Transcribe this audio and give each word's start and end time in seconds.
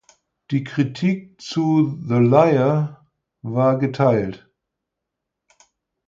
Die 0.49 0.63
Kritik 0.63 1.39
zu 1.39 1.95
"The 2.07 2.15
Liar" 2.15 3.05
war 3.43 3.77
geteilt. 3.77 4.49